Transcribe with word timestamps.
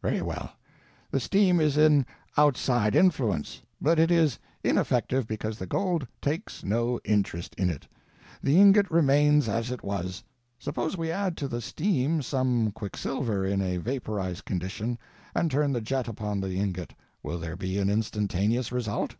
Very 0.00 0.22
well. 0.22 0.52
The 1.10 1.20
steam 1.20 1.60
is 1.60 1.76
an 1.76 2.06
_outside 2.38 2.94
influence, 2.94 3.60
_but 3.82 3.98
it 3.98 4.10
is 4.10 4.38
ineffective 4.62 5.26
because 5.26 5.58
the 5.58 5.66
gold 5.66 6.06
_takes 6.22 6.64
no 6.64 6.98
interest 7.04 7.54
in 7.56 7.68
it. 7.68 7.86
_The 8.42 8.54
ingot 8.54 8.90
remains 8.90 9.46
as 9.46 9.70
it 9.70 9.84
was. 9.84 10.24
Suppose 10.58 10.96
we 10.96 11.10
add 11.12 11.36
to 11.36 11.48
the 11.48 11.60
steam 11.60 12.22
some 12.22 12.70
quicksilver 12.70 13.44
in 13.44 13.60
a 13.60 13.76
vaporized 13.76 14.46
condition, 14.46 14.98
and 15.34 15.50
turn 15.50 15.74
the 15.74 15.82
jet 15.82 16.08
upon 16.08 16.40
the 16.40 16.54
ingot, 16.58 16.94
will 17.22 17.36
there 17.38 17.54
be 17.54 17.78
an 17.78 17.90
instantaneous 17.90 18.72
result? 18.72 19.16